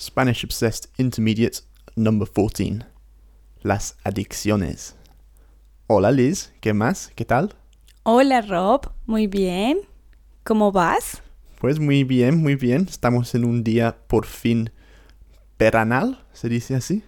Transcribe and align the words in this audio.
Spanish 0.00 0.44
Obsessed 0.44 0.88
Intermediate 0.98 1.58
number 1.96 2.26
14. 2.28 2.86
Las 3.62 3.96
adicciones. 4.04 4.96
Hola 5.86 6.10
Liz, 6.10 6.52
¿qué 6.60 6.72
más? 6.72 7.10
¿Qué 7.14 7.24
tal? 7.24 7.54
Hola 8.04 8.40
Rob, 8.40 8.90
muy 9.06 9.26
bien. 9.26 9.80
¿Cómo 10.44 10.72
vas? 10.72 11.20
Pues 11.60 11.78
muy 11.78 12.04
bien, 12.04 12.38
muy 12.40 12.54
bien. 12.54 12.86
Estamos 12.88 13.34
en 13.34 13.44
un 13.44 13.62
día 13.62 13.98
por 14.06 14.24
fin 14.24 14.70
veranal, 15.58 16.24
¿se 16.32 16.48
dice 16.48 16.74
así? 16.76 17.02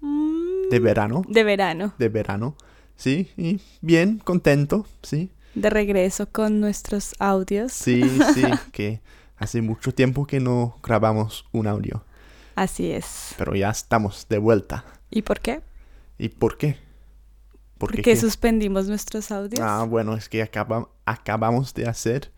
Mm, 0.00 0.68
De 0.70 0.78
verano. 0.80 1.22
de 1.26 1.44
verano. 1.44 1.94
De 1.98 2.08
verano. 2.10 2.56
Sí, 2.96 3.30
y 3.38 3.60
bien, 3.80 4.18
contento, 4.18 4.86
sí. 5.02 5.30
De 5.54 5.70
regreso 5.70 6.28
con 6.30 6.60
nuestros 6.60 7.14
audios. 7.18 7.72
Sí, 7.72 8.02
sí, 8.34 8.42
que 8.72 9.00
hace 9.38 9.62
mucho 9.62 9.92
tiempo 9.94 10.26
que 10.26 10.40
no 10.40 10.78
grabamos 10.82 11.46
un 11.52 11.66
audio, 11.66 12.04
Así 12.56 12.90
es. 12.90 13.34
pero 13.38 13.54
ya 13.54 13.70
estamos 13.70 14.26
de 14.28 14.38
vuelta. 14.38 14.84
¿Y 15.10 15.22
por 15.22 15.40
qué? 15.40 15.60
¿Y 16.18 16.28
por 16.28 16.56
qué? 16.58 16.78
Porque 17.78 18.02
qué? 18.02 18.16
suspendimos 18.16 18.86
nuestros 18.86 19.30
audios. 19.30 19.60
Ah, 19.60 19.84
bueno, 19.88 20.14
es 20.14 20.28
que 20.28 20.42
acaba- 20.42 20.88
acabamos 21.04 21.74
de 21.74 21.88
hacer, 21.88 22.32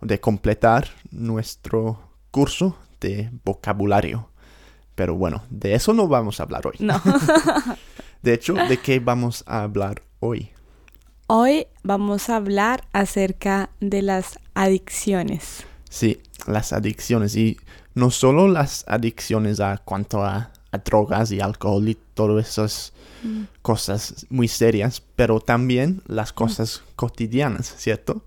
de 0.00 0.20
completar 0.20 0.88
nuestro 1.10 2.10
curso 2.30 2.76
de 3.00 3.30
vocabulario. 3.44 4.28
Pero 4.94 5.14
bueno, 5.14 5.42
de 5.50 5.74
eso 5.74 5.94
no 5.94 6.06
vamos 6.08 6.38
a 6.38 6.42
hablar 6.42 6.66
hoy. 6.66 6.76
No. 6.78 7.00
De 8.22 8.34
hecho, 8.34 8.54
¿de 8.54 8.78
qué 8.78 9.00
vamos 9.00 9.42
a 9.46 9.62
hablar 9.62 10.02
hoy? 10.20 10.50
Hoy 11.26 11.66
vamos 11.82 12.28
a 12.28 12.36
hablar 12.36 12.86
acerca 12.92 13.70
de 13.80 14.02
las 14.02 14.38
adicciones. 14.54 15.64
Sí, 15.90 16.22
las 16.46 16.72
adicciones. 16.72 17.34
Y 17.34 17.58
no 17.94 18.10
solo 18.10 18.48
las 18.48 18.84
adicciones 18.88 19.60
a 19.60 19.78
cuanto 19.78 20.22
a, 20.24 20.50
a 20.70 20.78
drogas 20.78 21.30
y 21.32 21.40
alcohol 21.40 21.88
y 21.88 21.96
todas 22.14 22.48
esas 22.48 22.92
Mm. 23.24 23.44
cosas 23.62 24.26
muy 24.30 24.48
serias, 24.48 25.00
pero 25.14 25.38
también 25.38 26.02
las 26.08 26.32
cosas 26.32 26.82
cotidianas, 26.96 27.72
¿cierto? 27.78 28.24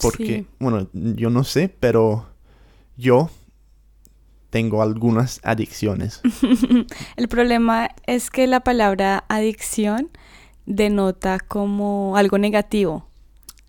Porque, 0.00 0.38
Sí. 0.38 0.46
bueno, 0.58 0.88
yo 0.94 1.28
no 1.28 1.44
sé, 1.44 1.68
pero 1.68 2.24
yo 2.96 3.28
tengo 4.48 4.80
algunas 4.82 5.40
adicciones. 5.42 6.22
El 7.16 7.28
problema 7.28 7.90
es 8.06 8.30
que 8.30 8.46
la 8.46 8.60
palabra 8.60 9.24
adicción 9.28 10.08
denota 10.64 11.38
como 11.38 12.16
algo 12.16 12.38
negativo. 12.38 13.06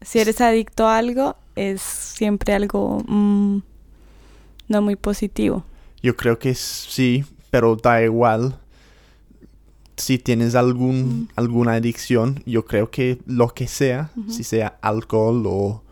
Si 0.02 0.20
eres 0.20 0.40
adicto 0.40 0.88
a 0.88 0.98
algo, 1.00 1.36
es 1.58 1.81
siempre 1.81 2.53
algo 2.53 3.03
mm, 3.08 3.58
no 4.68 4.82
muy 4.82 4.96
positivo. 4.96 5.64
Yo 6.02 6.16
creo 6.16 6.38
que 6.40 6.54
sí, 6.56 7.24
pero 7.52 7.76
da 7.76 8.04
igual. 8.04 8.60
Si 9.98 10.18
tienes 10.20 10.56
algún, 10.56 11.30
alguna 11.36 11.74
adicción, 11.74 12.44
yo 12.46 12.66
creo 12.66 12.92
que 12.92 13.20
lo 13.26 13.50
que 13.50 13.68
sea, 13.68 14.12
si 14.28 14.44
sea 14.44 14.78
alcohol 14.82 15.44
o 15.48 15.84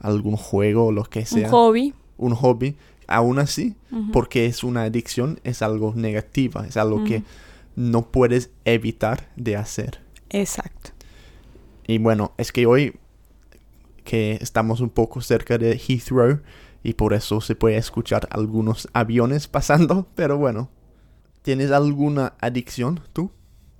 algún 0.00 0.36
juego 0.36 0.86
o 0.86 0.92
lo 0.92 1.04
que 1.04 1.26
sea, 1.26 1.48
Un 1.48 1.52
hobby. 1.52 1.94
un 2.16 2.34
hobby, 2.34 2.76
aún 3.06 3.38
así, 3.38 3.74
porque 4.12 4.46
es 4.46 4.64
una 4.64 4.84
adicción, 4.84 5.38
es 5.44 5.60
algo 5.60 5.92
negativa, 5.94 6.66
es 6.66 6.78
algo 6.78 7.04
que 7.04 7.22
no 7.76 8.10
puedes 8.10 8.50
evitar 8.64 9.28
de 9.36 9.56
hacer. 9.56 10.00
Exacto. 10.30 10.90
Y 11.86 11.98
bueno, 11.98 12.32
es 12.38 12.52
que 12.52 12.64
hoy 12.64 12.94
que 14.04 14.38
estamos 14.40 14.80
un 14.80 14.88
poco 14.90 15.20
cerca 15.20 15.58
de 15.58 15.76
Heathrow 15.78 16.40
y 16.82 16.94
por 16.94 17.14
eso 17.14 17.40
se 17.40 17.54
puede 17.54 17.76
escuchar 17.76 18.28
algunos 18.30 18.88
aviones 18.92 19.48
pasando, 19.48 20.06
pero 20.14 20.38
bueno, 20.38 20.68
¿tienes 21.42 21.70
alguna 21.70 22.34
adicción 22.40 23.00
tú 23.12 23.30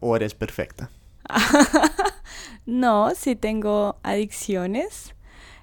o 0.00 0.16
eres 0.16 0.34
perfecta? 0.34 0.90
No, 2.64 3.12
sí 3.16 3.34
tengo 3.34 3.96
adicciones, 4.04 5.14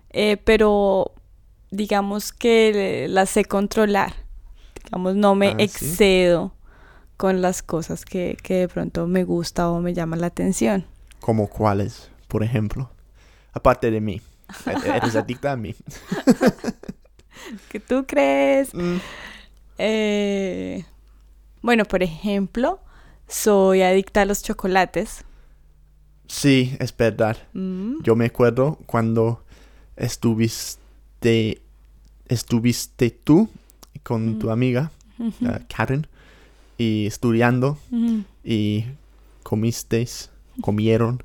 eh, 0.09 0.37
pero 0.37 1.13
digamos 1.71 2.33
que 2.33 3.07
las 3.09 3.29
sé 3.29 3.45
controlar. 3.45 4.13
Digamos, 4.83 5.15
no 5.15 5.33
me 5.35 5.55
Ah, 5.55 5.55
¿sí? 5.57 5.63
excedo 5.63 6.53
con 7.17 7.41
las 7.41 7.63
cosas 7.63 8.05
que, 8.05 8.37
que 8.43 8.55
de 8.55 8.67
pronto 8.67 9.07
me 9.07 9.23
gusta 9.23 9.69
o 9.69 9.79
me 9.81 9.93
llaman 9.93 10.21
la 10.21 10.27
atención. 10.27 10.85
¿Como 11.19 11.47
cuáles, 11.49 12.11
por 12.27 12.43
ejemplo? 12.43 12.89
Aparte 13.53 13.91
de 13.91 14.01
mí. 14.01 14.21
Eres 14.83 15.15
adicta 15.15 15.53
a 15.53 15.55
mí. 15.57 15.75
¿Qué 17.69 17.79
tú 17.79 18.05
crees? 18.07 18.73
Mm, 18.73 18.97
Eh, 19.77 20.83
bueno, 21.61 21.85
por 21.85 22.03
ejemplo, 22.03 22.79
soy 23.27 23.81
adicta 23.81 24.21
a 24.21 24.25
los 24.25 24.43
chocolates. 24.43 25.23
sí, 26.27 26.75
es 26.79 26.95
verdad. 26.95 27.37
Mm, 27.53 28.01
Yo 28.03 28.15
me 28.15 28.25
acuerdo 28.25 28.77
cuando 28.85 29.43
estuviste, 29.97 31.61
estuviste 32.27 33.09
tú 33.11 33.49
con 34.03 34.37
tu 34.39 34.47
Mm. 34.47 34.51
amiga, 34.51 34.91
Karen, 35.67 36.07
y 36.77 37.05
estudiando 37.07 37.77
y 38.43 38.85
comisteis, 39.43 40.29
comieron 40.61 41.23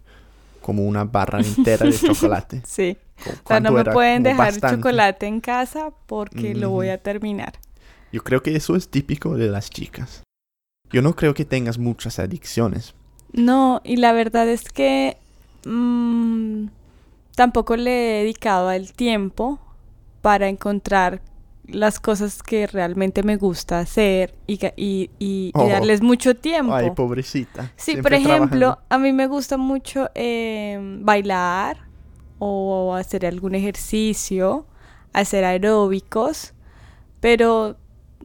como 0.65 0.87
una 0.87 1.05
barra 1.05 1.41
entera 1.41 1.87
de 1.87 1.93
chocolate. 1.93 2.63
Sí. 2.67 2.97
O 3.21 3.23
sea, 3.23 3.35
¿cuánto 3.45 3.69
no 3.69 3.75
me 3.77 3.81
era? 3.83 3.93
pueden 3.93 4.23
Como 4.23 4.29
dejar 4.31 4.53
bastante. 4.53 4.77
chocolate 4.77 5.27
en 5.27 5.41
casa 5.41 5.91
porque 6.07 6.55
lo 6.55 6.71
voy 6.71 6.89
a 6.89 6.99
terminar. 6.99 7.53
Yo 8.13 8.25
creo 8.25 8.43
que 8.43 8.57
eso 8.57 8.75
es 8.75 8.89
típico 8.89 9.37
de 9.37 9.49
las 9.49 9.69
chicas. 9.71 10.23
Yo 10.91 11.03
no 11.03 11.15
creo 11.15 11.35
que 11.35 11.45
tengas 11.45 11.77
muchas 11.79 12.19
adicciones. 12.19 12.95
No, 13.33 13.81
y 13.85 13.97
la 13.97 14.13
verdad 14.13 14.49
es 14.49 14.65
que 14.71 15.17
mm, 15.65 16.67
tampoco 17.37 17.77
le 17.77 17.91
he 17.91 18.23
dedicado 18.23 18.71
el 18.71 18.93
tiempo 18.93 19.59
para 20.23 20.49
encontrar 20.49 21.21
las 21.67 21.99
cosas 22.01 22.43
que 22.43 22.67
realmente 22.67 23.23
me 23.23 23.37
gusta 23.37 23.79
hacer 23.79 24.35
y, 24.47 24.59
y, 24.77 25.11
y- 25.19 25.53
y 25.55 25.69
darles 25.69 26.03
mucho 26.03 26.37
tiempo. 26.37 26.75
Ay, 26.75 26.91
pobrecita. 26.91 27.73
Sí, 27.77 27.93
siempre 27.93 28.03
por 28.03 28.13
ejemplo, 28.15 28.59
trabajando. 28.61 28.87
a 28.91 28.99
mí 28.99 29.13
me 29.13 29.27
gusta 29.27 29.57
mucho 29.57 30.11
eh, 30.15 30.79
bailar 31.01 31.79
o 32.39 32.95
hacer 32.95 33.25
algún 33.27 33.55
ejercicio, 33.55 34.67
hacer 35.13 35.45
aeróbicos, 35.45 36.53
pero 37.21 37.77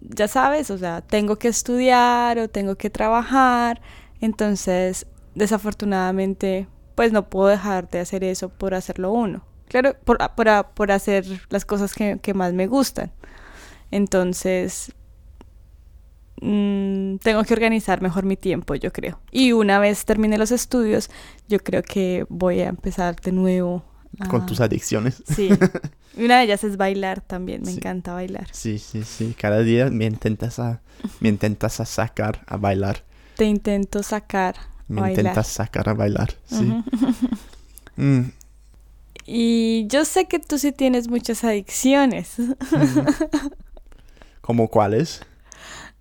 ya 0.01 0.27
sabes, 0.27 0.69
o 0.71 0.77
sea, 0.77 1.01
tengo 1.01 1.37
que 1.37 1.47
estudiar 1.49 2.39
o 2.39 2.49
tengo 2.49 2.75
que 2.75 2.89
trabajar, 2.89 3.81
entonces 4.21 5.07
desafortunadamente 5.35 6.67
pues 6.95 7.11
no 7.13 7.29
puedo 7.29 7.47
dejar 7.47 7.89
de 7.89 7.99
hacer 7.99 8.23
eso 8.25 8.49
por 8.49 8.73
hacerlo 8.73 9.11
uno. 9.13 9.43
Claro, 9.69 9.95
por, 10.03 10.17
por, 10.35 10.47
por 10.73 10.91
hacer 10.91 11.25
las 11.49 11.63
cosas 11.63 11.93
que, 11.93 12.19
que 12.21 12.33
más 12.33 12.51
me 12.53 12.67
gustan. 12.67 13.11
Entonces, 13.91 14.91
mm, 16.41 17.17
tengo 17.17 17.43
que 17.43 17.53
organizar 17.53 18.01
mejor 18.01 18.25
mi 18.25 18.35
tiempo, 18.37 18.75
yo 18.75 18.91
creo. 18.91 19.19
Y 19.31 19.51
una 19.53 19.79
vez 19.79 20.05
termine 20.05 20.37
los 20.37 20.51
estudios, 20.51 21.09
yo 21.47 21.59
creo 21.59 21.83
que 21.83 22.25
voy 22.29 22.61
a 22.61 22.67
empezar 22.69 23.15
de 23.21 23.31
nuevo. 23.31 23.83
Con 24.27 24.45
tus 24.45 24.59
adicciones. 24.59 25.23
Sí. 25.27 25.49
Y 26.17 26.23
una 26.25 26.39
de 26.39 26.45
ellas 26.45 26.63
es 26.63 26.77
bailar 26.77 27.21
también, 27.21 27.61
me 27.61 27.71
Sí. 27.71 27.77
encanta 27.77 28.13
bailar. 28.13 28.47
Sí, 28.51 28.79
sí, 28.79 29.03
sí. 29.03 29.35
Cada 29.39 29.59
día 29.59 29.89
me 29.91 30.05
intentas 30.05 30.57
a, 30.59 30.81
me 31.19 31.29
intentas 31.29 31.79
a 31.79 31.85
sacar 31.85 32.41
a 32.47 32.57
bailar. 32.57 33.03
Te 33.37 33.45
intento 33.45 34.01
sacar 34.03 34.55
a 34.57 34.67
Me 34.87 35.01
bailar. 35.01 35.19
intentas 35.19 35.47
sacar 35.47 35.87
a 35.89 35.93
bailar. 35.93 36.33
Sí. 36.45 36.73
Mm, 37.95 38.31
Y 39.31 39.85
yo 39.85 40.05
sé 40.05 40.25
que 40.25 40.39
tú 40.39 40.57
sí 40.57 40.71
tienes 40.71 41.07
muchas 41.07 41.43
adicciones. 41.43 42.37
¿Como 44.41 44.69
cuáles? 44.69 45.21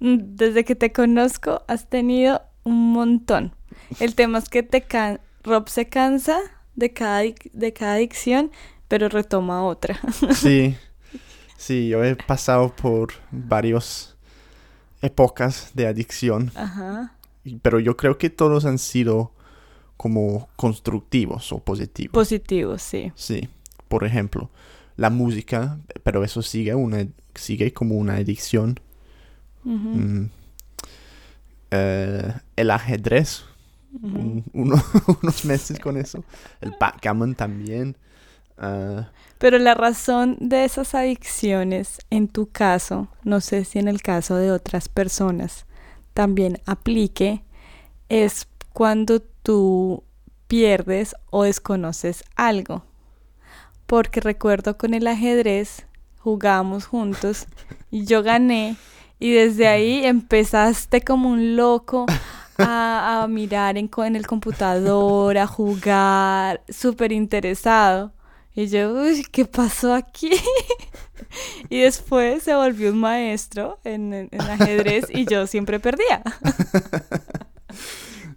Desde 0.01 0.65
que 0.65 0.75
te 0.75 0.93
conozco 0.93 1.63
has 1.69 1.91
tenido 1.91 2.41
un 2.65 2.93
montón. 2.93 3.55
El 4.01 4.15
tema 4.15 4.39
es 4.39 4.49
que 4.49 4.63
te 4.63 4.81
can 4.81 5.21
Rob 5.45 5.69
se 5.69 5.89
cansa 5.89 6.39
de 6.75 6.95
cada, 6.95 7.21
de 7.21 7.73
cada 7.75 7.95
adicción, 7.95 8.51
pero 8.89 9.11
retoma 9.11 9.63
otra. 9.63 10.01
Sí, 10.35 10.75
sí, 11.59 11.89
yo 11.89 12.03
he 12.03 12.17
pasado 12.17 12.75
por 12.75 13.13
varias 13.31 14.17
épocas 15.03 15.73
de 15.75 15.87
adicción, 15.87 16.51
Ajá. 16.55 17.13
pero 17.61 17.79
yo 17.79 17.99
creo 17.99 18.17
que 18.17 18.31
todos 18.31 18.65
han 18.65 18.79
sido 18.79 19.33
como 19.99 20.49
constructivos 20.57 21.53
o 21.53 21.59
positivos. 21.59 22.15
Positivo, 22.15 22.79
sí. 22.79 23.13
sí, 23.15 23.49
por 23.89 24.05
ejemplo, 24.05 24.49
la 24.97 25.11
música, 25.11 25.79
pero 26.05 26.25
eso 26.25 26.41
sigue, 26.41 26.75
una, 26.75 27.07
sigue 27.35 27.73
como 27.75 27.97
una 27.97 28.15
adicción. 28.15 28.81
Mm, 29.65 30.25
eh, 31.71 32.33
el 32.57 32.71
ajedrez, 32.71 33.45
un- 34.03 34.45
uno- 34.53 34.83
unos 35.23 35.45
meses 35.45 35.79
con 35.79 35.97
eso. 35.97 36.25
El 36.61 36.75
backgammon 36.79 37.35
también. 37.35 37.97
Ah, 38.57 39.11
Pero 39.39 39.59
la 39.59 39.75
razón 39.75 40.37
de 40.41 40.65
esas 40.65 40.95
adicciones, 40.95 41.99
en 42.11 42.27
tu 42.29 42.49
caso, 42.51 43.09
no 43.25 43.41
sé 43.41 43.65
si 43.65 43.79
en 43.79 43.87
el 43.89 44.03
caso 44.03 44.37
de 44.37 44.51
otras 44.51 44.89
personas 44.89 45.65
también 46.15 46.61
aplique, 46.67 47.43
es 48.09 48.49
cuando 48.73 49.23
tú 49.49 50.05
pierdes 50.47 51.17
o 51.31 51.45
desconoces 51.45 52.23
algo. 52.37 52.85
Porque 53.87 54.21
recuerdo 54.21 54.77
con 54.77 54.93
el 54.93 55.07
ajedrez 55.07 55.87
jugábamos 56.19 56.85
juntos 56.85 57.47
y 57.91 58.05
yo 58.05 58.23
gané 58.23 58.77
y 59.19 59.33
desde 59.33 59.67
ahí 59.67 60.05
empezaste 60.05 61.01
como 61.01 61.31
un 61.31 61.57
loco 61.57 62.05
a, 62.59 63.27
mirar 63.31 63.79
en, 63.79 63.89
en 64.05 64.17
el 64.17 64.27
computador, 64.27 65.39
a 65.39 65.47
jugar, 65.47 66.61
súper 66.69 67.13
interesado. 67.13 68.13
Y 68.55 68.67
yo, 68.67 68.93
uy, 68.93 69.25
¿qué 69.33 69.47
pasó 69.47 69.95
aquí? 69.95 70.31
y 71.71 71.81
después 71.81 72.43
se 72.43 72.55
volvió 72.55 72.91
un 72.91 72.99
maestro 72.99 73.79
en, 73.85 74.13
en- 74.13 74.29
en 74.31 74.41
ajedrez 74.43 75.07
y 75.09 75.25
yo 75.25 75.47
siempre 75.47 75.81
perdía. 75.81 76.23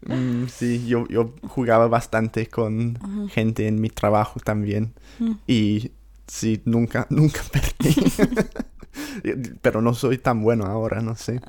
mm, 0.06 0.48
sí, 0.48 0.86
yo, 0.88 1.08
yo 1.08 1.34
jugaba 1.48 1.88
bastante 1.88 2.48
con 2.48 3.30
gente 3.30 3.68
en 3.68 3.80
mi 3.80 3.90
trabajo 3.90 4.40
también. 4.40 4.94
Mm. 5.20 5.32
Y 5.48 5.92
sí, 6.28 6.62
nunca, 6.66 7.08
nunca 7.10 7.42
perdí. 7.52 7.96
Pero 9.62 9.82
no 9.82 9.94
soy 9.94 10.18
tan 10.18 10.42
bueno 10.42 10.66
ahora, 10.66 11.02
no 11.02 11.16
sé. 11.16 11.40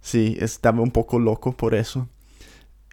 Sí, 0.00 0.36
estaba 0.40 0.80
un 0.80 0.90
poco 0.90 1.18
loco 1.18 1.52
por 1.52 1.74
eso. 1.74 2.08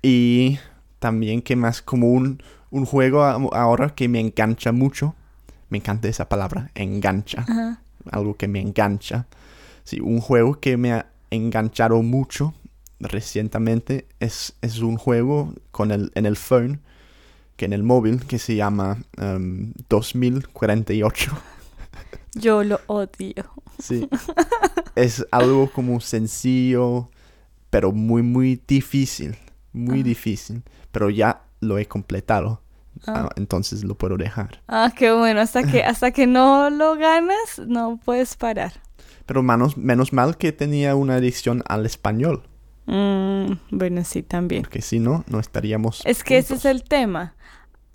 Y 0.02 0.60
también 1.00 1.42
que 1.42 1.56
más 1.56 1.82
como 1.82 2.12
un, 2.12 2.42
un 2.70 2.86
juego 2.86 3.24
ahora 3.24 3.96
que 3.96 4.08
me 4.08 4.20
engancha 4.20 4.72
mucho. 4.72 5.16
Me 5.70 5.80
encanta 5.80 6.08
esa 6.08 6.30
palabra, 6.30 6.72
engancha. 6.76 7.46
Algo 8.12 8.36
que 8.36 8.48
me 8.48 8.62
engancha. 8.62 9.26
Sí, 9.84 10.00
un 10.00 10.20
juego 10.20 10.60
que 10.60 10.78
me 10.78 10.94
ha 10.94 11.08
enganchado 11.32 12.02
mucho 12.02 12.54
recientemente 13.00 14.08
es, 14.20 14.56
es 14.62 14.80
un 14.80 14.98
juego 14.98 15.54
con 15.72 15.92
el, 15.92 16.12
en 16.16 16.26
el 16.26 16.36
phone, 16.36 16.82
que 17.56 17.66
en 17.66 17.74
el 17.74 17.84
móvil, 17.84 18.26
que 18.26 18.40
se 18.40 18.56
llama 18.56 18.98
um, 19.18 19.74
2048. 19.90 21.32
Yo 22.36 22.64
lo 22.64 22.82
odio. 22.88 23.46
Sí. 23.80 24.10
es 24.96 25.26
algo 25.32 25.72
como 25.72 26.00
sencillo, 26.02 27.10
pero 27.70 27.92
muy, 27.92 28.22
muy 28.22 28.62
difícil. 28.68 29.38
Muy 29.72 30.00
Ajá. 30.00 30.04
difícil. 30.04 30.64
Pero 30.92 31.10
ya 31.10 31.44
lo 31.62 31.78
he 31.78 31.86
completado. 31.86 32.62
Ah. 33.08 33.28
Ah, 33.28 33.30
entonces 33.36 33.84
lo 33.84 33.96
puedo 33.96 34.18
dejar. 34.18 34.62
Ah, 34.68 34.92
qué 34.96 35.12
bueno, 35.12 35.42
hasta 35.42 35.64
que, 35.64 35.84
hasta 35.84 36.12
que 36.12 36.28
no 36.28 36.70
lo 36.70 36.96
ganas, 36.96 37.60
no 37.66 38.00
puedes 38.04 38.36
parar. 38.36 38.74
Pero 39.26 39.44
menos 39.44 40.14
mal 40.14 40.38
que 40.38 40.52
tenía 40.52 40.96
una 40.96 41.16
adicción 41.16 41.64
al 41.68 41.86
español. 41.86 42.44
Mm, 42.88 43.54
bueno, 43.72 44.04
sí, 44.04 44.24
también. 44.24 44.64
Porque 44.64 44.82
si 44.82 45.00
no, 45.00 45.24
no 45.28 45.40
estaríamos. 45.40 46.02
Es 46.06 46.24
que 46.24 46.38
ese 46.38 46.56
es 46.56 46.66
el 46.66 46.84
tema. 46.84 47.36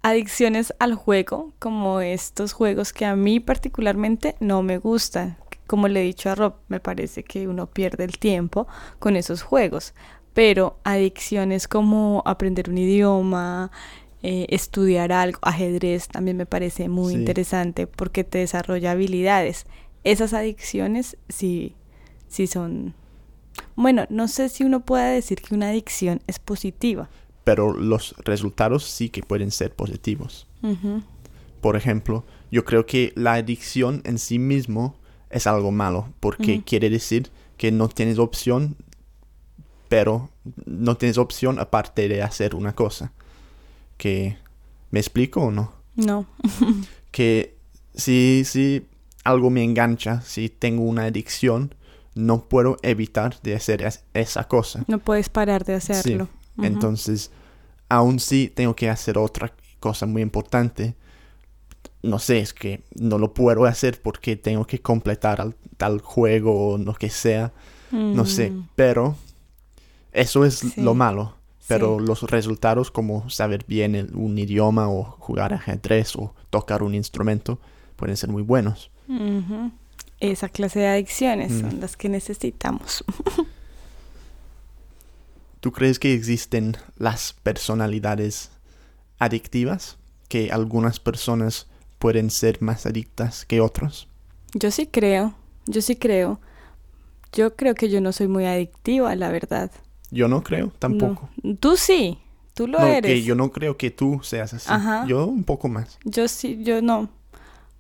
Adicciones 0.03 0.75
al 0.79 0.95
juego, 0.95 1.53
como 1.59 2.01
estos 2.01 2.53
juegos 2.53 2.93
que 2.93 3.05
a 3.05 3.17
mí 3.17 3.39
particularmente 3.39 4.35
no 4.41 4.63
me 4.63 4.79
gustan. 4.79 5.37
Como 5.67 5.89
le 5.89 6.01
he 6.01 6.05
dicho 6.05 6.31
a 6.31 6.35
Rob, 6.35 6.55
me 6.69 6.81
parece 6.81 7.23
que 7.23 7.47
uno 7.47 7.67
pierde 7.67 8.05
el 8.05 8.19
tiempo 8.19 8.67
con 8.99 9.15
esos 9.17 9.43
juegos. 9.43 9.95
Pero 10.33 10.79
adicciones 10.85 11.69
como 11.69 12.23
aprender 12.25 12.71
un 12.71 12.79
idioma, 12.79 13.71
eh, 14.23 14.47
estudiar 14.49 15.13
algo, 15.13 15.39
ajedrez 15.43 16.09
también 16.09 16.37
me 16.37 16.47
parece 16.47 16.89
muy 16.89 17.13
Sí. 17.15 17.19
interesante 17.21 17.87
porque 17.87 18.25
te 18.25 18.39
desarrolla 18.39 18.93
habilidades. 18.93 19.67
Esas 20.03 20.33
adicciones 20.33 21.17
sí, 21.29 21.77
sí 22.29 22.47
son... 22.47 22.95
Bueno, 23.77 24.05
no 24.11 24.29
sé 24.29 24.49
si 24.49 24.65
uno 24.65 24.81
puede 24.81 25.15
decir 25.15 25.41
que 25.41 25.55
una 25.55 25.71
adicción 25.71 26.23
es 26.27 26.39
positiva. 26.39 27.09
Pero 27.45 27.73
los 27.73 28.15
resultados 28.19 28.85
sí 28.85 29.09
que 29.09 29.23
pueden 29.23 29.51
ser 29.51 29.75
positivos. 29.75 30.47
Por 31.61 31.77
ejemplo, 31.77 32.25
yo 32.51 32.65
creo 32.65 32.87
que 32.87 33.13
la 33.17 33.35
adicción 33.35 34.03
en 34.05 34.19
sí 34.19 34.39
mismo 34.39 34.97
es 35.31 35.47
algo 35.47 35.71
malo. 35.73 36.13
Porque 36.21 36.63
quiere 36.63 36.91
decir 36.91 37.31
que 37.57 37.73
no 37.73 37.89
tienes 37.89 38.19
opción. 38.19 38.77
Pero 39.89 40.31
no 40.67 40.97
tienes 40.97 41.19
opción 41.19 41.59
aparte 41.59 42.09
de 42.09 42.23
hacer 42.23 42.55
una 42.55 42.75
cosa. 42.75 43.13
Que. 43.97 44.37
¿Me 44.91 45.01
explico 45.01 45.43
o 45.43 45.51
no? 45.51 45.73
No. 45.95 46.27
que 47.11 47.57
si, 47.95 48.43
si 48.45 48.87
algo 49.25 49.51
me 49.51 49.63
engancha, 49.63 50.21
si 50.23 50.49
tengo 50.49 50.83
una 50.83 51.05
adicción, 51.05 51.75
no 52.15 52.43
puedo 52.49 52.77
evitar 52.83 53.41
de 53.43 53.55
hacer 53.55 53.83
es- 53.83 54.05
esa 54.15 54.45
cosa. 54.49 54.85
No 54.89 54.99
puedes 54.99 55.29
parar 55.29 55.65
de 55.65 55.75
hacerlo. 55.75 56.29
Ujú. 56.57 56.67
Entonces, 56.67 57.31
aún 57.89 58.19
si 58.21 58.49
tengo 58.49 58.75
que 58.75 58.89
hacer 58.91 59.17
otra 59.19 59.53
cosa 59.79 60.07
muy 60.07 60.23
importante, 60.23 60.95
no 62.03 62.19
sé, 62.19 62.39
es 62.41 62.53
que 62.55 62.83
no 62.95 63.19
lo 63.19 63.33
puedo 63.35 63.65
hacer 63.67 64.01
porque 64.03 64.37
tengo 64.37 64.67
que 64.67 64.81
completar 64.81 65.41
al- 65.41 65.57
tal 65.77 66.01
juego 66.01 66.73
o 66.75 66.79
lo 66.79 66.95
que 66.95 67.11
sea, 67.11 67.53
no 67.91 68.25
sé, 68.27 68.51
Mm, 68.51 68.69
pero 68.77 69.17
eso 70.13 70.45
es 70.45 70.59
Sí. 70.61 70.73
lo 70.81 70.95
malo. 70.95 71.35
Pero 71.69 71.99
sí. 72.01 72.07
los 72.07 72.23
resultados 72.25 72.91
como 72.91 73.31
saber 73.31 73.65
bien 73.69 73.95
el- 73.95 74.15
un 74.17 74.37
idioma 74.39 74.89
o 74.89 75.05
jugar 75.05 75.53
ajedrez 75.55 76.17
o 76.17 76.35
tocar 76.51 76.83
un 76.83 76.95
instrumento 76.95 77.61
pueden 77.97 78.17
ser 78.17 78.29
muy 78.31 78.43
buenos. 78.43 78.91
Esa 80.21 80.49
clase 80.49 80.81
de 80.81 80.87
adicciones 80.89 81.51
Mm. 81.53 81.61
son 81.61 81.81
las 81.81 81.97
que 81.97 82.09
necesitamos. 82.09 83.05
¿Tú 85.61 85.73
crees 85.73 85.99
que 85.99 86.15
existen 86.15 86.77
las 86.99 87.35
personalidades 87.43 88.51
adictivas? 89.19 89.99
Que 90.29 90.51
algunas 90.53 91.01
personas 91.01 91.67
pueden 91.99 92.31
ser 92.31 92.63
más 92.63 92.87
adictas 92.87 93.45
que 93.45 93.61
otros. 93.61 94.09
Yo 94.55 94.71
sí 94.71 94.87
creo, 94.87 95.35
yo 95.67 95.83
sí 95.83 95.97
creo. 95.97 96.41
Yo 97.33 97.55
creo 97.57 97.75
que 97.75 97.89
yo 97.91 98.01
no 98.01 98.13
soy 98.13 98.27
muy 98.29 98.47
adictiva, 98.47 99.15
la 99.17 99.31
verdad. 99.31 99.71
Yo 100.11 100.29
no 100.29 100.43
creo 100.43 100.73
tampoco. 100.79 101.29
No. 101.43 101.57
Tú 101.57 101.77
sí, 101.77 102.19
tú 102.55 102.67
lo 102.67 102.79
No, 102.81 102.87
eres. 102.87 103.11
que 103.11 103.23
yo 103.23 103.35
no 103.35 103.53
creo 103.53 103.77
que 103.77 103.91
tú 103.91 104.21
seas 104.25 104.55
así. 104.55 104.67
Ajá. 104.69 105.05
Yo 105.07 105.27
un 105.27 105.45
poco 105.45 105.69
más. 105.69 105.99
Yo 106.05 106.27
sí, 106.27 106.59
yo 106.63 106.81
no. 106.83 107.09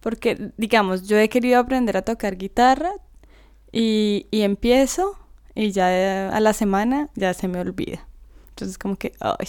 Porque, 0.00 0.52
digamos, 0.56 1.06
yo 1.06 1.18
he 1.18 1.28
querido 1.28 1.58
aprender 1.60 1.96
a 1.96 2.02
tocar 2.02 2.36
guitarra 2.36 2.90
y, 3.72 4.26
y 4.30 4.42
empiezo 4.42 5.16
y 5.54 5.72
ya 5.72 6.30
a 6.30 6.40
la 6.40 6.52
semana 6.52 7.08
ya 7.14 7.34
se 7.34 7.48
me 7.48 7.60
olvida. 7.60 8.06
Entonces, 8.50 8.78
como 8.78 8.96
que, 8.96 9.12
ay. 9.20 9.48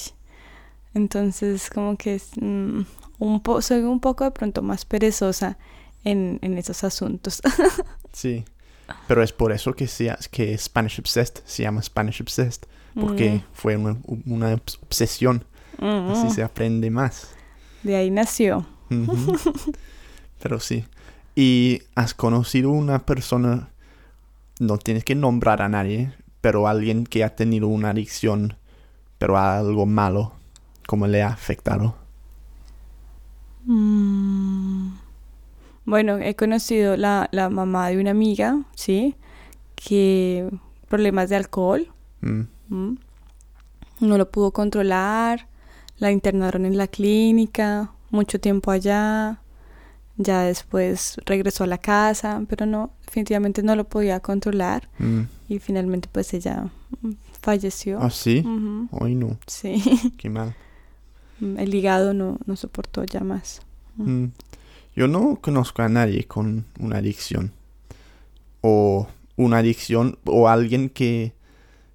Entonces, 0.94 1.70
como 1.70 1.96
que 1.98 2.16
es, 2.16 2.32
mm, 2.40 2.82
un 3.20 3.42
po 3.42 3.62
soy 3.62 3.82
un 3.82 4.00
poco 4.00 4.24
de 4.26 4.32
pronto 4.32 4.62
más 4.62 4.84
perezosa 4.86 5.58
en, 6.04 6.40
en 6.42 6.58
esos 6.58 6.84
asuntos. 6.84 7.42
Sí. 8.14 8.44
Pero 9.08 9.24
es 9.24 9.32
por 9.32 9.54
eso 9.54 9.72
que, 9.74 9.88
sea, 9.88 10.20
que 10.32 10.58
Spanish 10.58 11.00
Obsessed 11.00 11.42
se 11.46 11.64
llama 11.64 11.82
Spanish 11.82 12.22
Obsessed. 12.22 12.64
Porque 13.00 13.32
Mm, 13.36 13.42
fue 13.54 13.78
una, 13.78 13.98
una 14.26 14.54
obs- 14.54 14.78
obsesión. 14.84 15.46
mm, 15.80 16.12
Así 16.12 16.30
se 16.32 16.44
aprende 16.44 16.90
más. 16.92 17.30
De 17.84 17.96
ahí 17.96 18.12
nació. 18.12 18.66
Ujú. 18.90 19.34
Pero 20.42 20.60
sí. 20.60 20.86
¿Y 21.36 21.84
has 21.96 22.14
conocido 22.14 22.72
una 22.72 23.00
persona, 23.06 23.70
no 24.60 24.78
tienes 24.78 25.04
que 25.06 25.16
nombrar 25.16 25.62
a 25.62 25.70
nadie, 25.70 26.14
pero 26.42 26.68
alguien 26.68 27.06
que 27.06 27.24
ha 27.24 27.36
tenido 27.36 27.68
una 27.68 27.92
adicción, 27.92 28.56
pero 29.18 29.38
a 29.38 29.60
algo 29.60 29.86
malo, 29.86 30.34
cómo 30.88 31.08
le 31.08 31.24
ha 31.24 31.28
afectado? 31.30 31.96
Mm, 33.66 34.94
Bueno, 35.86 36.18
he 36.18 36.36
conocido 36.36 36.98
la, 36.98 37.28
la 37.32 37.50
mamá 37.50 37.90
de 37.90 38.00
una 38.00 38.12
amiga, 38.12 38.64
¿sí? 38.76 39.16
Que 39.76 40.50
problemas 40.88 41.30
de 41.30 41.36
alcohol. 41.38 41.88
Mm, 42.22 42.42
¿m? 42.72 42.98
No 44.00 44.18
lo 44.18 44.30
pudo 44.32 44.52
controlar. 44.52 45.48
La 45.98 46.12
internaron 46.12 46.66
en 46.66 46.78
la 46.78 46.88
clínica, 46.88 47.92
mucho 48.10 48.40
tiempo 48.40 48.72
allá. 48.72 49.40
Ya 50.24 50.42
después 50.44 51.18
regresó 51.26 51.64
a 51.64 51.68
la 51.68 51.78
casa, 51.78 52.42
pero 52.48 52.66
no, 52.66 52.92
definitivamente 53.06 53.64
no 53.64 53.76
lo 53.76 53.86
podía 53.86 54.20
controlar. 54.20 54.88
mm. 55.00 55.22
Y 55.50 55.60
finalmente 55.60 56.08
pues 56.12 56.34
ella 56.34 56.70
mm, 57.02 57.12
falleció. 57.42 58.00
¿Ah, 58.02 58.10
sí? 58.10 58.44
Ay, 59.02 59.16
no, 59.16 59.38
Sí, 59.48 59.82
qué 60.18 60.30
mal. 60.30 60.56
el 61.42 61.74
hígado 61.74 62.14
no, 62.14 62.38
no 62.46 62.56
soportó 62.56 63.04
ya 63.04 63.22
más. 63.22 63.62
Mm. 63.98 64.26
Yo 64.96 65.08
no 65.08 65.38
conozco 65.42 65.82
a 65.82 65.90
nadie 65.90 66.26
con 66.26 66.66
una 66.80 66.98
adicción. 66.98 67.52
O 68.62 69.08
una 69.38 69.58
adicción, 69.58 70.18
o 70.26 70.48
alguien 70.48 70.90
que, 70.90 71.34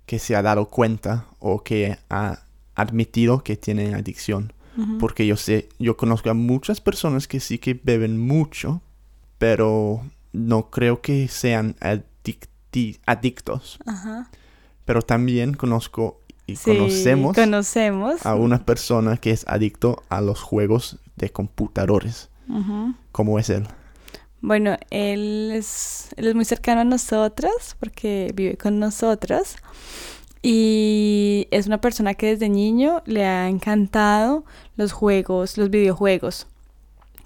que 0.06 0.18
se 0.18 0.35
ha 0.35 0.42
dado 0.42 0.66
cuenta 0.68 1.26
o 1.38 1.62
que 1.62 1.97
ha 2.11 2.40
admitido 2.75 3.42
que 3.45 3.56
tiene 3.56 3.95
adicción. 3.95 4.52
Porque 5.00 5.26
yo 5.26 5.37
sé, 5.37 5.68
yo 5.78 5.97
conozco 5.97 6.28
a 6.30 6.35
muchas 6.35 6.80
personas 6.80 7.26
que 7.28 7.40
sí 7.40 7.59
que 7.59 7.75
beben 7.83 8.18
mucho, 8.18 8.83
pero 9.38 10.02
no 10.33 10.71
creo 10.71 11.00
que 11.00 11.28
sean 11.28 11.76
adicti- 11.80 12.99
adictos. 13.06 13.78
Ajá. 13.87 14.30
Pero 14.85 15.02
también 15.02 15.54
conozco 15.54 16.21
y 16.47 16.56
Sí, 16.56 16.76
conocemos 16.76 17.35
Conocemos. 17.35 18.25
a 18.26 18.35
una 18.37 18.64
persona 18.64 19.16
que 19.16 19.30
es 19.33 19.45
adicto 19.49 20.02
a 20.09 20.21
los 20.21 20.40
juegos 20.42 20.99
de 21.16 21.30
computadores. 21.30 22.28
Ujú. 22.49 22.95
¿Cómo 23.12 23.38
es 23.38 23.50
él? 23.50 23.66
Bueno, 24.42 24.76
él 24.90 25.50
es, 25.54 26.11
él 26.16 26.28
es 26.28 26.35
muy 26.35 26.45
cercano 26.45 26.83
a 26.83 26.85
nosotros 26.85 27.75
porque 27.80 28.30
vive 28.35 28.56
con 28.56 28.78
nosotros 28.78 29.56
y 30.48 31.48
es 31.50 31.66
una 31.66 31.80
persona 31.80 32.14
que 32.14 32.28
desde 32.28 32.48
niño 32.48 33.02
le 33.04 33.24
ha 33.24 33.48
encantado 33.48 34.44
los 34.76 34.92
juegos, 34.92 35.58
los 35.58 35.70
videojuegos. 35.70 36.46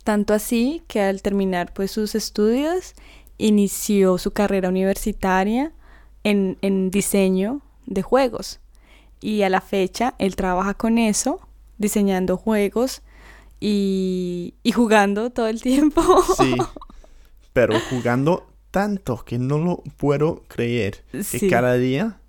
Tanto 0.04 0.32
así 0.32 0.82
que 0.88 1.02
al 1.02 1.20
terminar 1.20 1.74
pues 1.74 1.90
sus 1.90 2.14
estudios 2.14 2.94
inició 3.36 4.16
su 4.16 4.30
carrera 4.30 4.70
universitaria 4.70 5.70
en, 6.24 6.56
en 6.62 6.90
diseño 6.90 7.60
de 7.84 8.00
juegos. 8.00 8.58
Y 9.20 9.42
a 9.42 9.50
la 9.50 9.60
fecha 9.60 10.14
él 10.16 10.34
trabaja 10.34 10.72
con 10.72 10.96
eso, 10.96 11.40
diseñando 11.76 12.38
juegos 12.38 13.02
y, 13.60 14.54
y 14.62 14.72
jugando 14.72 15.28
todo 15.28 15.48
el 15.48 15.60
tiempo. 15.60 16.02
Sí, 16.38 16.54
pero 17.52 17.78
jugando 17.90 18.46
tanto 18.70 19.22
que 19.26 19.38
no 19.38 19.58
lo 19.58 19.82
puedo 19.98 20.42
creer. 20.48 21.04
Que 21.30 21.50
cada 21.50 21.74
día, 21.74 22.19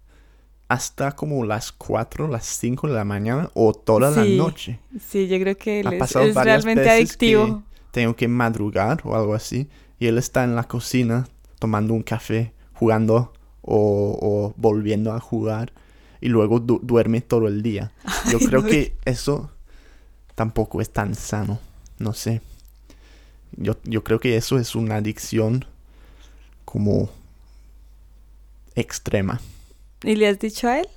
hasta 0.72 1.12
como 1.18 1.44
las 1.44 1.74
4, 1.74 2.28
las 2.30 2.46
5 2.46 2.88
de 2.88 2.94
la 2.94 3.04
mañana 3.04 3.50
o 3.56 3.74
toda 3.74 4.13
Sí. 4.13 4.38
la 4.38 4.44
noche. 4.44 4.80
Sí, 5.06 5.28
yo 5.28 5.38
creo 5.40 5.58
que 5.58 5.82
él 5.82 5.88
Ha 5.88 5.92
es, 5.94 6.00
pasado 6.00 6.25
es 6.25 6.34
varias 6.34 6.63
realmente 6.63 6.90
veces 6.90 7.10
adictivo. 7.10 7.46
que 7.58 7.62
tengo 7.92 8.16
que 8.16 8.28
madrugar 8.30 9.01
o 9.04 9.16
algo 9.16 9.34
así. 9.36 9.68
Y 10.00 10.08
él 10.08 10.18
está 10.18 10.46
en 10.46 10.56
la 10.56 10.63
cocina 10.63 11.28
tomando 11.60 11.94
un 11.94 12.04
café, 12.04 12.54
jugando 12.74 13.34
o, 13.62 14.18
o 14.22 14.54
volviendo 14.56 15.12
a 15.13 15.20
jugar. 15.20 15.74
Y 16.22 16.30
luego 16.30 16.60
du- 16.62 16.80
duerme 16.82 17.20
todo 17.20 17.48
el 17.50 17.62
día. 17.63 17.92
Yo 18.32 18.38
Ay, 18.40 18.48
creo 18.48 18.62
no. 18.62 18.68
que 18.70 18.96
eso 19.04 19.51
tampoco 20.36 20.80
es 20.82 20.90
tan 20.92 21.16
sano. 21.16 21.60
No 22.00 22.13
sé. 22.13 22.42
Yo, 23.58 23.75
yo 23.84 24.04
creo 24.06 24.22
que 24.22 24.38
eso 24.38 24.58
es 24.58 24.74
una 24.75 24.96
adicción 24.96 25.66
como 26.63 27.10
extrema. 28.75 29.42
¿Y 30.03 30.15
le 30.15 30.27
has 30.27 30.39
dicho 30.39 30.67
a 30.67 30.79
él? 30.79 30.88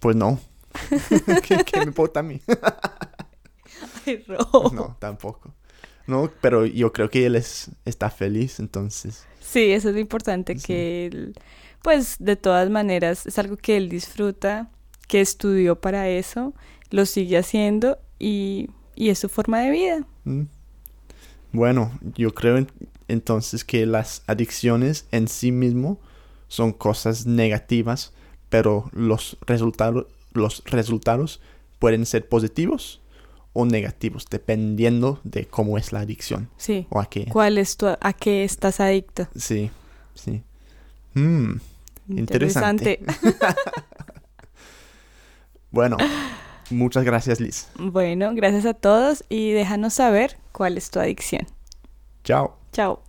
Pues 0.00 0.16
no. 0.16 0.38
¿Qué, 1.42 1.64
qué 1.64 1.78
me 1.78 1.84
importa 1.84 2.20
a 2.20 2.22
mí? 2.22 2.40
Ay. 4.06 4.24
No, 4.72 4.96
tampoco. 4.98 5.54
No, 6.06 6.30
pero 6.40 6.66
yo 6.66 6.92
creo 6.92 7.10
que 7.10 7.26
él 7.26 7.34
es, 7.34 7.70
está 7.84 8.10
feliz, 8.10 8.60
entonces. 8.60 9.24
Sí, 9.40 9.72
eso 9.72 9.88
es 9.88 9.94
lo 9.94 10.00
importante, 10.00 10.56
Sí. 10.58 10.66
que 10.66 11.06
él, 11.06 11.34
pues 11.82 12.16
de 12.18 12.36
todas 12.36 12.70
maneras 12.70 13.26
es 13.26 13.38
algo 13.38 13.56
que 13.56 13.76
él 13.76 13.88
disfruta, 13.88 14.70
que 15.08 15.20
estudió 15.20 15.80
para 15.80 16.08
eso, 16.08 16.54
lo 16.90 17.06
sigue 17.06 17.38
haciendo 17.38 17.98
y, 18.18 18.70
y 18.94 19.08
es 19.10 19.18
su 19.18 19.28
forma 19.28 19.60
de 19.60 19.70
vida. 19.70 20.06
Mm. 20.24 20.42
Bueno, 21.52 21.98
yo 22.16 22.34
creo 22.34 22.56
en- 22.58 22.70
entonces 23.08 23.64
que 23.64 23.86
las 23.86 24.22
adicciones 24.26 25.06
en 25.10 25.26
sí 25.28 25.50
mismo 25.52 25.98
son 26.48 26.72
cosas 26.72 27.26
negativas, 27.26 28.12
pero 28.48 28.90
los 28.92 29.36
resultados, 29.46 30.06
los 30.32 30.62
resultados 30.66 31.40
pueden 31.78 32.06
ser 32.06 32.28
positivos 32.28 33.00
o 33.52 33.64
negativos, 33.64 34.26
dependiendo 34.30 35.20
de 35.24 35.46
cómo 35.46 35.78
es 35.78 35.92
la 35.92 36.00
adicción 36.00 36.50
Sí. 36.58 36.86
o 36.90 37.00
a 37.00 37.06
qué. 37.06 37.26
¿Cuál 37.26 37.56
es 37.58 37.76
tu, 37.76 37.86
a 37.86 38.12
qué 38.12 38.44
estás 38.44 38.80
adicto? 38.80 39.28
Sí, 39.36 39.70
sí. 40.14 40.42
Mm, 41.14 41.52
Interesante. 42.08 43.00
Bueno, 45.70 45.96
muchas 46.70 47.04
gracias, 47.04 47.40
Liz. 47.40 47.68
Bueno, 47.78 48.32
gracias 48.34 48.64
a 48.64 48.72
todos 48.74 49.24
y 49.28 49.50
déjanos 49.52 49.94
saber 49.94 50.38
cuál 50.52 50.78
es 50.78 50.90
tu 50.90 51.00
adicción. 51.00 51.46
Chao. 52.24 52.56
Chao. 52.72 53.02